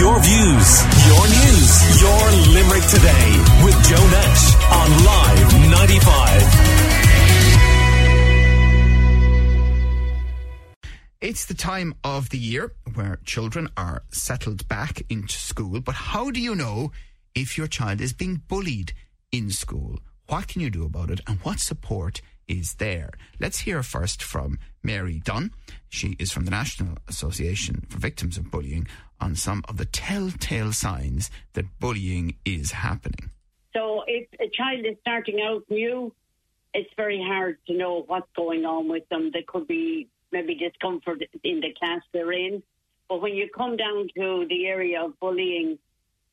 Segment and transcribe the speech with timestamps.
[0.00, 3.28] Your views, your news, your Limerick today
[3.62, 6.42] with Joe Nash on Live 95.
[11.20, 16.30] It's the time of the year where children are settled back into school, but how
[16.30, 16.92] do you know
[17.34, 18.94] if your child is being bullied
[19.30, 19.98] in school?
[20.28, 23.10] What can you do about it and what support is there?
[23.38, 25.52] Let's hear first from Mary Dunn.
[25.88, 28.86] She is from the National Association for Victims of Bullying
[29.20, 33.30] on some of the telltale signs that bullying is happening.
[33.74, 36.12] So if a child is starting out new,
[36.74, 39.30] it's very hard to know what's going on with them.
[39.32, 42.62] There could be maybe discomfort in the class they're in.
[43.08, 45.78] But when you come down to the area of bullying,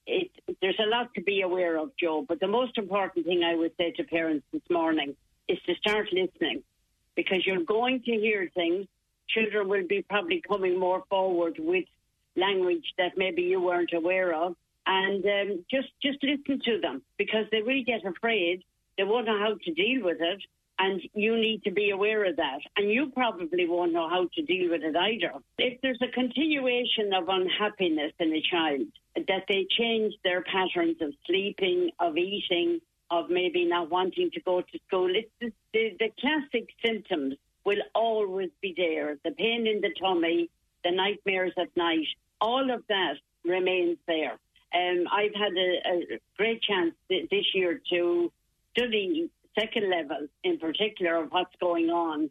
[0.05, 0.29] it,
[0.61, 2.23] there's a lot to be aware of, Joe.
[2.27, 5.15] But the most important thing I would say to parents this morning
[5.47, 6.63] is to start listening
[7.15, 8.87] because you're going to hear things.
[9.29, 11.85] Children will be probably coming more forward with
[12.35, 14.55] language that maybe you weren't aware of.
[14.85, 18.63] And um, just just listen to them because they really get afraid.
[18.97, 20.41] They won't know how to deal with it.
[20.79, 22.59] And you need to be aware of that.
[22.77, 25.33] And you probably won't know how to deal with it either.
[25.57, 31.13] If there's a continuation of unhappiness in a child, that they change their patterns of
[31.25, 36.11] sleeping, of eating, of maybe not wanting to go to school, it's the, the, the
[36.19, 39.17] classic symptoms will always be there.
[39.23, 40.49] The pain in the tummy,
[40.83, 42.07] the nightmares at night,
[42.39, 44.37] all of that remains there.
[44.73, 48.31] Um, I've had a, a great chance th- this year to
[48.71, 52.29] study second level in particular of what's going on.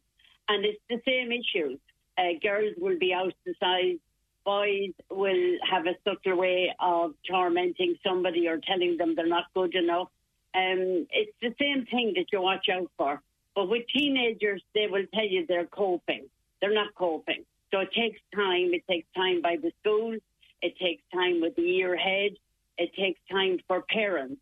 [0.49, 1.79] And it's the same issues.
[2.17, 4.01] Uh, girls will be ostracized.
[4.45, 9.75] Boys will have a subtle way of tormenting somebody or telling them they're not good
[9.75, 10.09] enough.
[10.57, 13.21] Um, it's the same thing that you watch out for.
[13.55, 16.27] But with teenagers, they will tell you they're coping.
[16.61, 17.45] They're not coping.
[17.71, 18.73] So it takes time.
[18.73, 20.17] It takes time by the school.
[20.63, 22.33] It takes time with the year head.
[22.79, 24.41] It takes time for parents.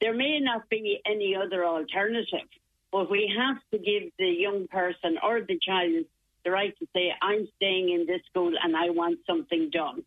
[0.00, 2.48] There may not be any other alternative,
[2.90, 6.04] but we have to give the young person or the child
[6.44, 10.02] the right to say, I'm staying in this school and I want something done.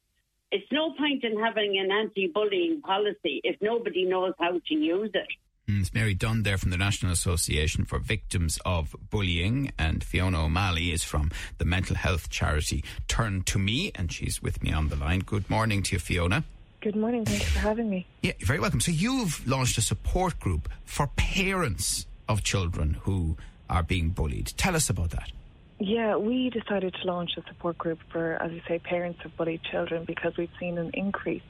[0.51, 5.11] It's no point in having an anti bullying policy if nobody knows how to use
[5.13, 5.27] it.
[5.67, 10.45] Mm, it's Mary Dunn there from the National Association for Victims of Bullying, and Fiona
[10.45, 14.89] O'Malley is from the mental health charity Turn to Me, and she's with me on
[14.89, 15.21] the line.
[15.21, 16.43] Good morning to you, Fiona.
[16.81, 17.25] Good morning.
[17.25, 18.05] Thanks for having me.
[18.21, 18.79] Yeah, you're very welcome.
[18.79, 23.35] So you've launched a support group for parents of children who
[23.67, 24.53] are being bullied.
[24.57, 25.31] Tell us about that.
[25.79, 29.63] Yeah, we decided to launch a support group for, as you say, parents of bullied
[29.63, 31.41] children because we've seen an increase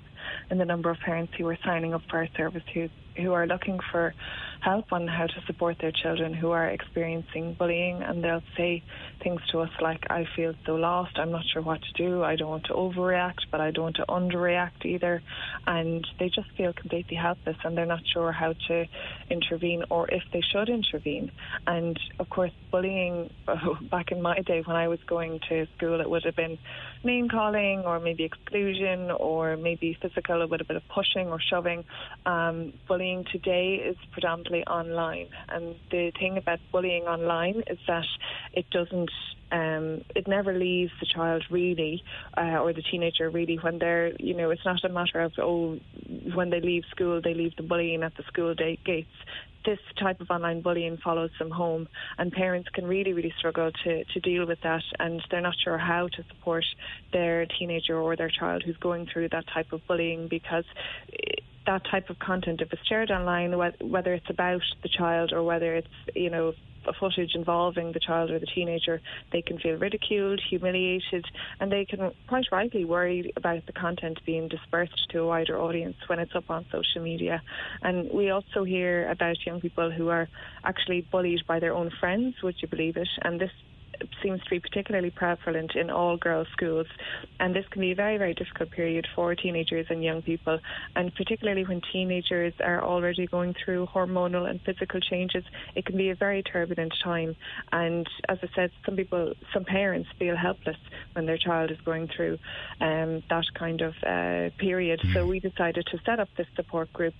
[0.49, 2.87] in the number of parents who are signing up for our service who
[3.17, 4.13] who are looking for
[4.61, 8.83] help on how to support their children who are experiencing bullying and they'll say
[9.23, 12.35] things to us like I feel so lost, I'm not sure what to do, I
[12.35, 15.21] don't want to overreact but I don't want to underreact either.
[15.67, 18.85] And they just feel completely helpless and they're not sure how to
[19.29, 21.31] intervene or if they should intervene.
[21.67, 23.31] And of course bullying
[23.91, 26.57] back in my day when I was going to school it would have been
[27.03, 31.83] name calling or maybe exclusion or maybe physical a little bit of pushing or shoving.
[32.25, 35.27] Um, bullying today is predominantly online.
[35.49, 38.05] And the thing about bullying online is that
[38.53, 39.11] it doesn't,
[39.51, 42.03] um, it never leaves the child really,
[42.37, 45.79] uh, or the teenager really, when they're, you know, it's not a matter of, oh,
[46.33, 49.09] when they leave school, they leave the bullying at the school day gates
[49.65, 54.03] this type of online bullying follows them home, and parents can really, really struggle to,
[54.05, 56.63] to deal with that, and they're not sure how to support
[57.11, 60.65] their teenager or their child who's going through that type of bullying because
[61.65, 65.75] that type of content, if it's shared online, whether it's about the child or whether
[65.75, 66.53] it's, you know,
[66.87, 71.25] a footage involving the child or the teenager, they can feel ridiculed, humiliated,
[71.59, 75.95] and they can quite rightly worry about the content being dispersed to a wider audience
[76.07, 77.41] when it's up on social media.
[77.81, 80.27] And we also hear about young people who are
[80.63, 83.09] actually bullied by their own friends, would you believe it?
[83.23, 83.51] And this
[84.21, 86.87] seems to be particularly prevalent in all girls' schools.
[87.39, 90.59] And this can be a very, very difficult period for teenagers and young people.
[90.95, 95.43] And particularly when teenagers are already going through hormonal and physical changes,
[95.75, 97.35] it can be a very turbulent time.
[97.71, 100.77] And as I said, some people, some parents feel helpless
[101.13, 102.37] when their child is going through
[102.81, 104.99] um, that kind of uh, period.
[105.01, 105.29] So mm-hmm.
[105.29, 107.13] we decided to set up this support group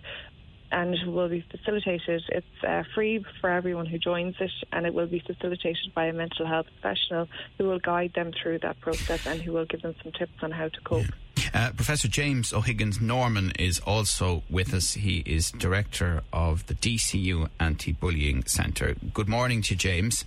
[0.71, 2.23] and will be facilitated.
[2.29, 6.13] It's uh, free for everyone who joins it, and it will be facilitated by a
[6.13, 7.27] mental health professional
[7.57, 10.51] who will guide them through that process and who will give them some tips on
[10.51, 11.05] how to cope.
[11.53, 14.93] Uh, Professor James O'Higgins Norman is also with us.
[14.93, 18.95] He is director of the DCU Anti Bullying Centre.
[19.13, 20.25] Good morning to you, James.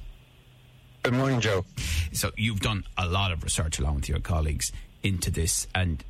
[1.03, 1.65] Good morning, Joe.
[2.13, 6.05] So, you've done a lot of research along with your colleagues into this, and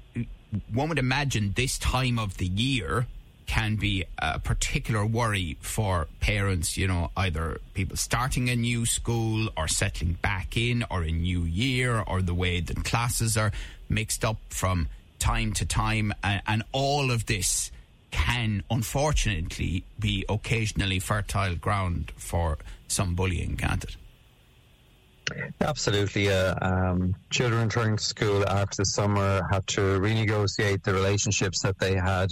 [0.73, 3.07] one would imagine this time of the year
[3.49, 9.49] can be a particular worry for parents, you know, either people starting a new school
[9.57, 13.51] or settling back in or a new year or the way that classes are
[13.89, 14.87] mixed up from
[15.19, 16.13] time to time.
[16.23, 17.71] And, all of this
[18.11, 23.97] can unfortunately be occasionally fertile ground for some bullying, can't it?
[25.61, 26.31] Absolutely.
[26.31, 31.79] Uh, um, children returning to school after the summer have to renegotiate the relationships that
[31.79, 32.31] they had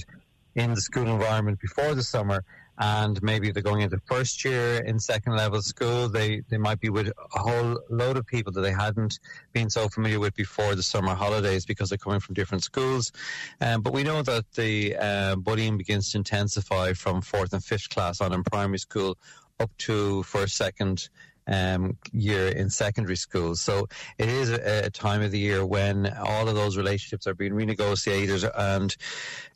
[0.57, 2.43] in the school environment before the summer.
[2.79, 6.11] And maybe they're going into first year in second level school.
[6.11, 9.19] They they might be with a whole load of people that they hadn't
[9.55, 13.13] been so familiar with before the summer holidays because they're coming from different schools.
[13.63, 17.89] Um, but we know that the uh, bullying begins to intensify from fourth and fifth
[17.89, 19.17] class on in primary school
[19.59, 21.09] up to first, second,
[21.47, 23.55] um, year in secondary school.
[23.55, 23.87] So
[24.19, 27.53] it is a, a, time of the year when all of those relationships are being
[27.53, 28.51] renegotiated.
[28.57, 28.95] And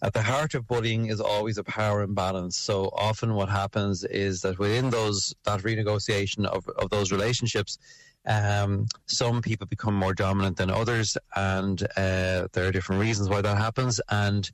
[0.02, 2.56] at the heart of bullying is always a power imbalance.
[2.56, 7.78] So often what happens is that within those that renegotiation of, of those relationships,
[8.26, 13.40] um, some people become more dominant than others, and uh, there are different reasons why
[13.40, 14.50] that happens, and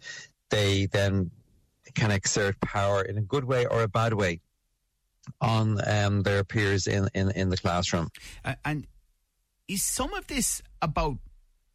[0.50, 1.32] they then
[1.94, 4.40] can exert power in a good way or a bad way
[5.40, 8.11] on um, their peers in, in, in the classroom.
[8.44, 8.87] Uh, and
[9.69, 11.17] is some of this about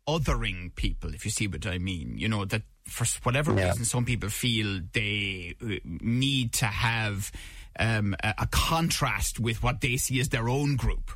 [0.07, 2.17] othering people, if you see what I mean?
[2.17, 3.69] You know, that for whatever yeah.
[3.69, 7.31] reason, some people feel they uh, need to have
[7.79, 11.11] um, a, a contrast with what they see as their own group.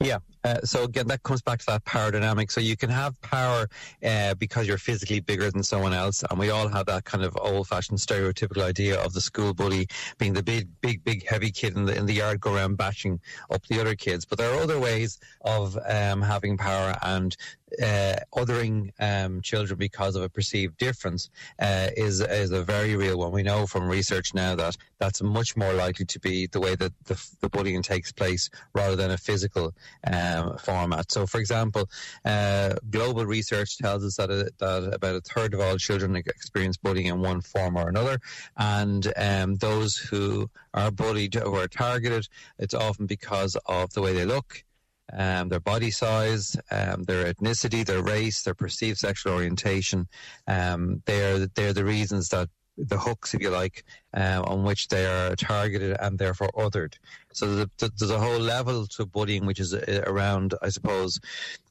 [0.00, 0.18] Yeah.
[0.44, 2.50] Uh, so again, that comes back to that power dynamic.
[2.50, 3.68] So you can have power
[4.04, 7.36] uh, because you're physically bigger than someone else, and we all have that kind of
[7.40, 9.88] old-fashioned stereotypical idea of the school bully
[10.18, 13.20] being the big, big, big, heavy kid in the in the yard, go around bashing
[13.50, 14.24] up the other kids.
[14.24, 17.36] But there are other ways of um, having power, and
[17.82, 21.30] uh, othering um, children because of a perceived difference
[21.60, 23.32] uh, is is a very real one.
[23.32, 26.92] We know from research now that that's much more likely to be the way that
[27.04, 29.74] the, the bullying takes place rather than a physical
[30.06, 31.10] um, format.
[31.12, 31.88] So, for example,
[32.24, 36.76] uh, global research tells us that, a, that about a third of all children experience
[36.76, 38.18] bullying in one form or another,
[38.56, 42.26] and um, those who are bullied or are targeted,
[42.58, 44.64] it's often because of the way they look
[45.12, 50.08] um, their body size, um, their ethnicity, their race, their perceived sexual orientation.
[50.46, 53.84] Um, they're they're the reasons that the hooks, if you like,
[54.14, 56.94] uh, on which they are targeted and therefore othered.
[57.32, 61.18] So there's a, there's a whole level to bullying, which is uh, around, I suppose,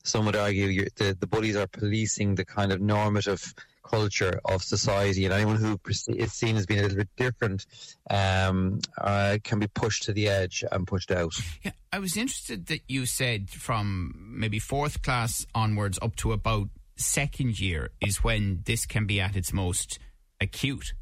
[0.03, 3.53] some would argue the, the bullies are policing the kind of normative
[3.89, 7.65] culture of society, and anyone who is seen as being a little bit different
[8.09, 11.33] um, uh, can be pushed to the edge and pushed out.
[11.63, 16.69] Yeah, I was interested that you said from maybe fourth class onwards up to about
[16.95, 19.99] second year is when this can be at its most
[20.41, 20.93] acute.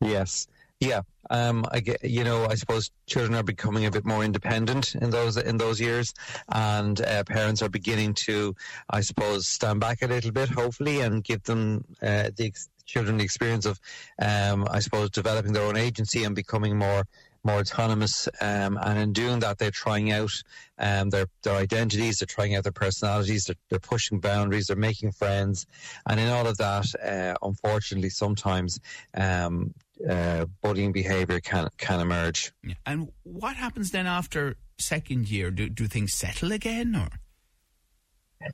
[0.00, 0.46] Yes.
[0.84, 1.00] Yeah,
[1.30, 5.08] um, I get, you know, I suppose children are becoming a bit more independent in
[5.08, 6.12] those in those years,
[6.50, 8.54] and uh, parents are beginning to,
[8.90, 13.16] I suppose, stand back a little bit, hopefully, and give them uh, the ex- children
[13.16, 13.80] the experience of,
[14.20, 17.04] um, I suppose, developing their own agency and becoming more
[17.46, 18.28] more autonomous.
[18.40, 20.32] Um, and in doing that, they're trying out
[20.78, 25.12] um, their their identities, they're trying out their personalities, they're, they're pushing boundaries, they're making
[25.12, 25.66] friends,
[26.06, 28.78] and in all of that, uh, unfortunately, sometimes
[29.14, 29.72] um,
[30.08, 32.52] uh, bullying behaviour can can emerge.
[32.62, 32.74] Yeah.
[32.86, 35.50] And what happens then after second year?
[35.50, 37.08] Do do things settle again, or?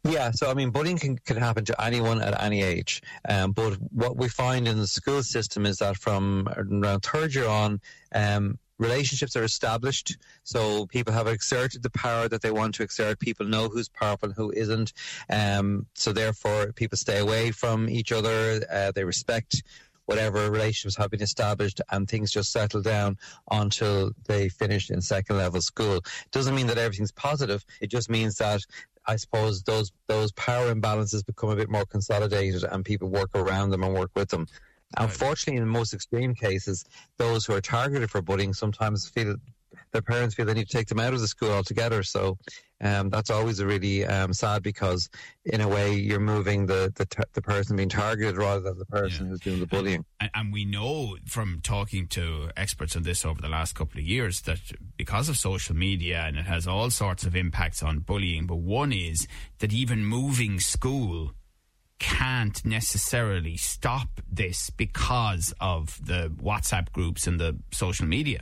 [0.04, 3.02] Yeah, so I mean, bullying can, can happen to anyone at any age.
[3.28, 7.48] Um, but what we find in the school system is that from around third year
[7.48, 7.80] on,
[8.14, 10.16] um, relationships are established.
[10.44, 13.18] So people have exerted the power that they want to exert.
[13.18, 14.92] People know who's powerful and who isn't.
[15.28, 18.62] Um, so therefore, people stay away from each other.
[18.72, 19.62] Uh, they respect
[20.10, 23.16] whatever relationships have been established and things just settle down
[23.52, 25.98] until they finish in second level school.
[25.98, 27.64] It Doesn't mean that everything's positive.
[27.80, 28.60] It just means that
[29.06, 33.70] I suppose those those power imbalances become a bit more consolidated and people work around
[33.70, 34.48] them and work with them.
[34.96, 36.84] Unfortunately, in most extreme cases,
[37.16, 39.36] those who are targeted for bullying sometimes feel
[39.92, 42.02] their parents feel they need to take them out of the school altogether.
[42.02, 42.36] So
[42.80, 45.10] um, that's always a really um, sad because,
[45.44, 48.86] in a way, you're moving the the, t- the person being targeted rather than the
[48.86, 49.30] person yeah.
[49.30, 50.04] who's doing the bullying.
[50.18, 54.06] And, and, we know from talking to experts on this over the last couple of
[54.06, 54.60] years that
[54.96, 58.92] because of social media and it has all sorts of impacts on bullying, but one
[58.92, 61.32] is that even moving school
[61.98, 68.40] can't necessarily stop this because of the WhatsApp groups and the social media.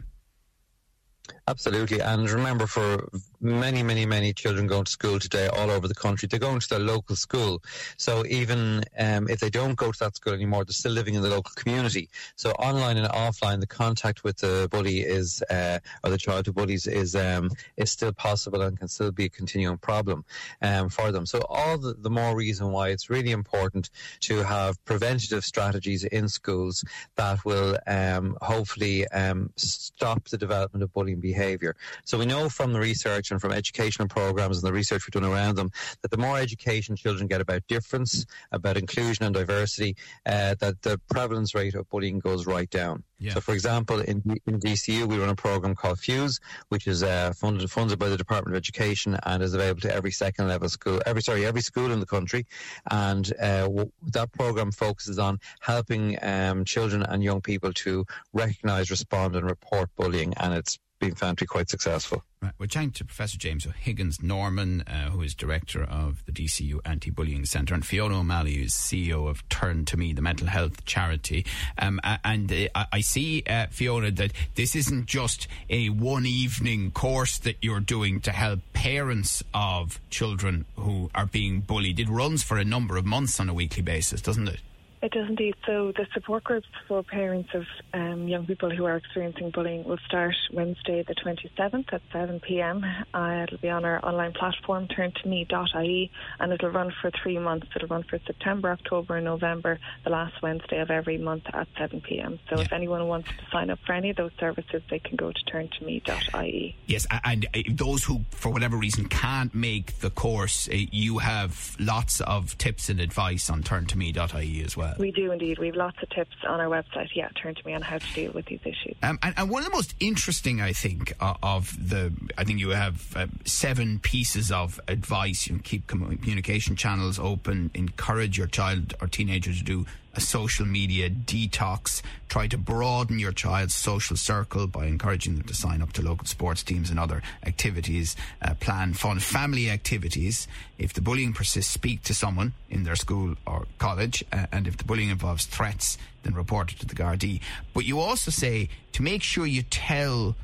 [1.47, 3.09] Absolutely, and remember, for
[3.40, 6.28] many, many, many children going to school today all over the country.
[6.28, 7.62] They're going to their local school.
[7.97, 11.23] So even um, if they don't go to that school anymore, they're still living in
[11.23, 12.09] the local community.
[12.37, 16.52] So online and offline, the contact with the bully is, uh, or the child who
[16.52, 20.25] bullies is, um, is still possible and can still be a continuing problem
[20.62, 21.26] um, for them.
[21.26, 23.90] So all the, the more reason why it's really important
[24.21, 26.85] to have preventative strategies in schools
[27.16, 31.76] that will um, hopefully um, stop the development of bullying behaviour.
[32.04, 35.30] So we know from the research and from educational programs and the research we've done
[35.30, 35.70] around them
[36.02, 41.00] that the more education children get about difference, about inclusion and diversity, uh, that the
[41.11, 43.02] prevalence rate of bullying goes right down.
[43.20, 43.35] Yeah.
[43.35, 47.32] So, for example, in, in DCU, we run a program called Fuse, which is uh,
[47.37, 51.02] funded funded by the Department of Education and is available to every second level school,
[51.04, 52.47] every sorry, every school in the country.
[52.90, 58.90] And uh, w- that program focuses on helping um, children and young people to recognise,
[58.90, 60.35] respond, and report bullying.
[60.37, 62.25] And it's been found to be quite successful.
[62.43, 62.52] Right.
[62.59, 67.11] We're chatting to Professor James O'Higgins Norman, uh, who is director of the DCU Anti
[67.11, 71.45] Bullying Centre, and Fiona O'Malley, who's CEO of Turn to Me, the mental health charity.
[71.78, 77.38] Um, and uh, I see, uh, Fiona, that this isn't just a one evening course
[77.38, 81.99] that you're doing to help parents of children who are being bullied.
[81.99, 84.61] It runs for a number of months on a weekly basis, doesn't it?
[85.00, 85.55] It does indeed.
[85.64, 87.64] So the support groups for parents of
[87.95, 92.83] um, young people who are experiencing bullying will start Wednesday the 27th at 7pm.
[93.14, 97.69] Uh, it'll be on our online platform, turntome.ie, and it'll run for three months.
[97.76, 102.40] It'll run for September, October and November, the last Wednesday of every month at 7pm.
[102.50, 102.62] So Yeah.
[102.62, 105.45] if anyone wants to sign up for any of those services, they can go to
[105.45, 106.76] turntome.ie.
[106.87, 111.76] Yes, and uh, those who, for whatever reason, can't make the course, uh, you have
[111.78, 114.88] lots of tips and advice on turntome.ie as well.
[114.99, 115.59] We do indeed.
[115.59, 117.09] We have lots of tips on our website.
[117.14, 118.97] Yeah, turn to me on how to deal with these issues.
[119.02, 122.61] Um, and, and one of the most interesting, I think, uh, of the, I think
[122.61, 125.47] you have uh, seven pieces of advice.
[125.47, 130.66] You know, keep communication channels open, encourage your child or teenager to do a social
[130.66, 135.92] media detox, try to broaden your child's social circle by encouraging them to sign up
[135.92, 140.49] to local sports teams and other activities, uh, plan fun family activities.
[140.76, 144.77] If the bullying persists, speak to someone in their school or college, uh, and if
[144.78, 147.40] the bullying involves threats, then report it to the Gardaí.
[147.75, 150.37] But you also say to make sure you tell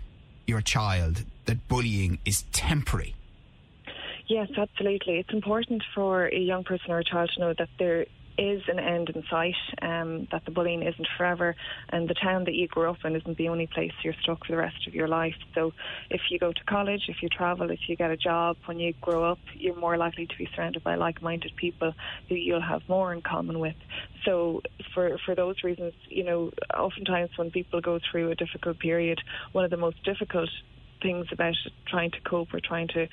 [0.46, 3.14] your child that bullying is temporary.
[4.26, 5.18] Yes, absolutely.
[5.18, 8.78] It's important for a young person or a child to know that there is an
[8.78, 11.54] end in sight, um, that the bullying isn't forever,
[11.90, 14.52] and the town that you grew up in isn't the only place you're stuck for
[14.52, 15.34] the rest of your life.
[15.54, 15.72] So,
[16.10, 18.94] if you go to college, if you travel, if you get a job, when you
[19.00, 21.94] grow up, you're more likely to be surrounded by like minded people
[22.28, 23.76] who you'll have more in common with.
[24.24, 24.62] So,
[24.94, 29.20] for, for those reasons, you know, oftentimes when people go through a difficult period,
[29.52, 30.48] one of the most difficult
[31.02, 31.54] things about
[31.86, 33.06] trying to cope or trying to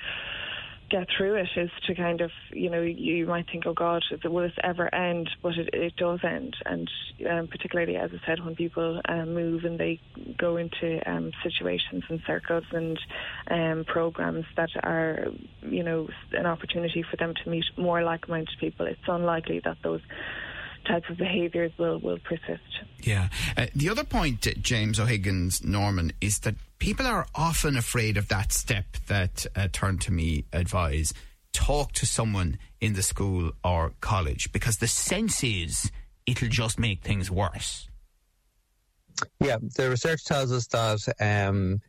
[0.92, 4.42] get through it is to kind of, you know, you might think, oh God, will
[4.42, 5.30] this ever end?
[5.42, 6.54] But it, it does end.
[6.66, 6.88] And
[7.28, 10.00] um, particularly, as I said, when people um, move and they
[10.38, 12.98] go into um, situations and circles and
[13.50, 15.26] um, programs that are,
[15.62, 19.78] you know, an opportunity for them to meet more like minded people, it's unlikely that
[19.82, 20.02] those
[20.86, 22.62] types of behaviours will, will persist.
[23.00, 23.28] Yeah.
[23.56, 28.26] Uh, the other point, uh, James O'Higgins Norman, is that people are often afraid of
[28.26, 31.14] that step that uh, Turn to Me advise.
[31.52, 35.92] Talk to someone in the school or college because the sense is
[36.26, 37.88] it'll just make things worse.
[39.38, 41.80] Yeah, the research tells us that um,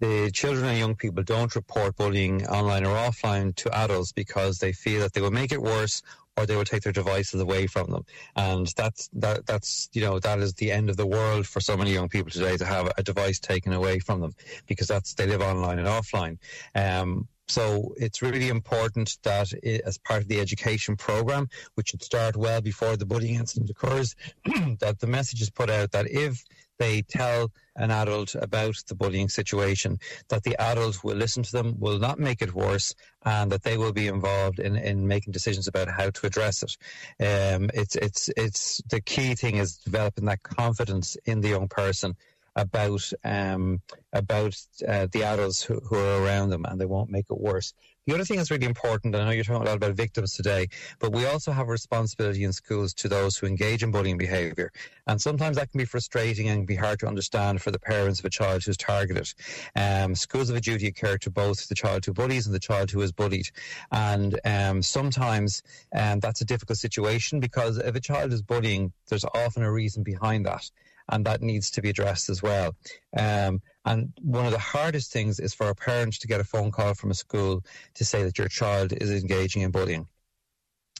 [0.00, 4.72] the children and young people don't report bullying online or offline to adults because they
[4.74, 6.02] feel that they will make it worse
[6.36, 8.04] or they will take their devices away from them.
[8.36, 11.76] And that's that that's you know that is the end of the world for so
[11.76, 14.34] many young people today to have a device taken away from them
[14.66, 16.38] because that's they live online and offline.
[16.74, 22.02] Um, so it's really important that it, as part of the education program, which should
[22.02, 24.16] start well before the bullying incident occurs,
[24.80, 26.42] that the message is put out that if
[26.78, 31.74] they tell an adult about the bullying situation, that the adult will listen to them,
[31.78, 35.66] will not make it worse, and that they will be involved in, in making decisions
[35.66, 36.76] about how to address it.
[37.20, 42.16] Um, it's it's it's the key thing is developing that confidence in the young person
[42.56, 43.80] about um,
[44.12, 47.74] about uh, the adults who, who are around them, and they won't make it worse.
[48.06, 50.68] The other thing that's really important, I know you're talking a lot about victims today,
[50.98, 54.72] but we also have a responsibility in schools to those who engage in bullying behaviour.
[55.06, 58.26] And sometimes that can be frustrating and be hard to understand for the parents of
[58.26, 59.32] a child who's targeted.
[59.74, 62.60] Um, schools have a duty of care to both the child who bullies and the
[62.60, 63.48] child who is bullied.
[63.90, 65.62] And um, sometimes
[65.94, 70.02] um, that's a difficult situation because if a child is bullying, there's often a reason
[70.02, 70.70] behind that.
[71.08, 72.74] and that needs to be addressed as well.
[73.16, 76.70] Um, and one of the hardest things is for a parent to get a phone
[76.70, 77.62] call from a school
[77.94, 80.06] to say that your child is engaging in bullying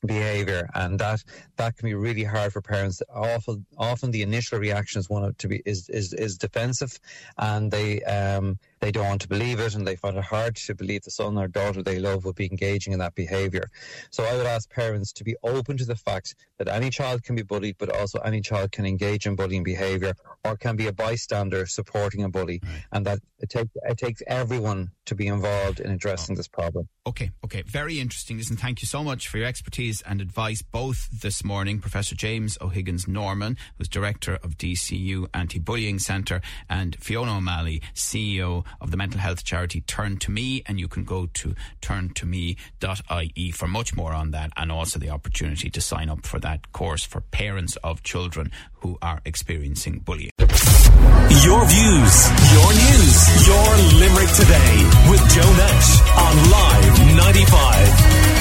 [0.05, 0.69] behavior.
[0.75, 1.25] And that
[1.57, 3.03] that can be really hard for parents.
[3.13, 6.99] Often often the initial reaction is one to be is is, is defensive.
[7.39, 10.75] And they um they don't want to believe it and they find it hard to
[10.75, 13.71] believe the son or daughter they love would be engaging in that behavior
[14.11, 17.35] so i would ask parents to be open to the fact that any child can
[17.35, 20.13] be bullied but also any child can engage in bullying behavior
[20.45, 22.85] or can be a bystander supporting a bully right.
[22.93, 26.37] and that it, take, it takes everyone to be involved in addressing oh.
[26.37, 30.21] this problem okay okay very interesting listen thank you so much for your expertise and
[30.21, 31.79] advice both this morning.
[31.79, 38.65] Professor James O'Higgins Norman, who's director of DCU Anti Bullying Centre, and Fiona O'Malley, CEO
[38.81, 40.63] of the mental health charity Turn to Me.
[40.67, 45.71] And you can go to turntome.ie for much more on that and also the opportunity
[45.71, 48.51] to sign up for that course for parents of children
[48.81, 50.31] who are experiencing bullying.
[50.39, 52.15] Your views,
[52.53, 54.75] your news, your Limerick today
[55.11, 58.34] with Joe Nash on Live 95.